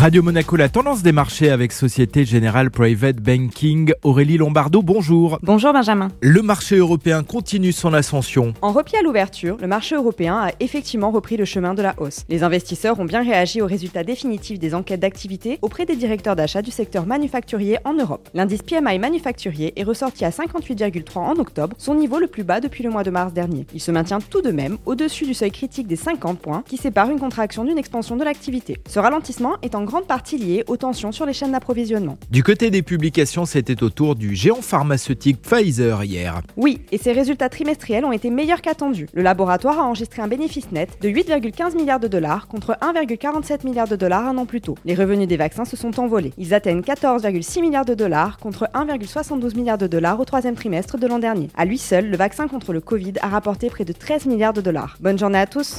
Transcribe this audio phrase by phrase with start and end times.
[0.00, 3.92] Radio Monaco, la tendance des marchés avec Société Générale Private Banking.
[4.02, 5.38] Aurélie Lombardo, bonjour.
[5.42, 6.08] Bonjour Benjamin.
[6.22, 8.54] Le marché européen continue son ascension.
[8.62, 12.24] En repli à l'ouverture, le marché européen a effectivement repris le chemin de la hausse.
[12.30, 16.62] Les investisseurs ont bien réagi aux résultats définitifs des enquêtes d'activité auprès des directeurs d'achat
[16.62, 18.26] du secteur manufacturier en Europe.
[18.32, 22.82] L'indice PMI manufacturier est ressorti à 58,3 en octobre, son niveau le plus bas depuis
[22.82, 23.66] le mois de mars dernier.
[23.74, 27.10] Il se maintient tout de même au-dessus du seuil critique des 50 points qui sépare
[27.10, 28.78] une contraction d'une expansion de l'activité.
[28.88, 32.16] Ce ralentissement est en grande partie liée aux tensions sur les chaînes d'approvisionnement.
[32.30, 36.40] Du côté des publications, c'était au tour du géant pharmaceutique Pfizer hier.
[36.56, 39.08] Oui, et ses résultats trimestriels ont été meilleurs qu'attendus.
[39.12, 43.88] Le laboratoire a enregistré un bénéfice net de 8,15 milliards de dollars contre 1,47 milliard
[43.88, 44.76] de dollars un an plus tôt.
[44.84, 46.32] Les revenus des vaccins se sont envolés.
[46.38, 51.06] Ils atteignent 14,6 milliards de dollars contre 1,72 milliard de dollars au troisième trimestre de
[51.08, 51.48] l'an dernier.
[51.56, 54.60] À lui seul, le vaccin contre le Covid a rapporté près de 13 milliards de
[54.60, 54.96] dollars.
[55.00, 55.78] Bonne journée à tous.